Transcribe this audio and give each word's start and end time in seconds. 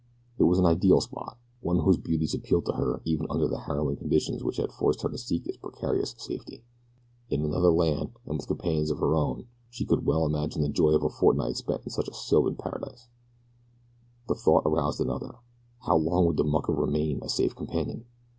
It 0.39 0.45
was 0.45 0.57
an 0.57 0.65
ideal 0.65 0.99
spot, 0.99 1.37
one 1.61 1.81
whose 1.81 1.97
beauties 1.99 2.33
appealed 2.33 2.65
to 2.65 2.71
her 2.71 3.03
even 3.05 3.27
under 3.29 3.47
the 3.47 3.59
harrowing 3.59 3.97
conditions 3.97 4.43
which 4.43 4.57
had 4.57 4.71
forced 4.71 5.03
her 5.03 5.09
to 5.09 5.17
seek 5.19 5.45
its 5.45 5.57
precarious 5.59 6.15
safety. 6.17 6.63
In 7.29 7.43
another 7.45 7.69
land 7.69 8.09
and 8.25 8.37
with 8.39 8.47
companions 8.47 8.89
of 8.89 8.97
her 8.97 9.15
own 9.15 9.35
kind 9.35 9.47
she 9.69 9.85
could 9.85 10.07
well 10.07 10.25
imagine 10.25 10.63
the 10.63 10.69
joy 10.69 10.93
of 10.95 11.03
a 11.03 11.09
fortnight 11.09 11.57
spent 11.57 11.83
in 11.83 11.91
such 11.91 12.07
a 12.07 12.15
sylvan 12.15 12.55
paradise. 12.55 13.09
The 14.27 14.33
thought 14.33 14.63
aroused 14.65 14.99
another 15.01 15.35
how 15.81 15.97
long 15.97 16.25
would 16.25 16.37
the 16.37 16.45
mucker 16.45 16.73
remain 16.73 17.19
a 17.21 17.29
safe 17.29 17.55
companion? 17.55 18.05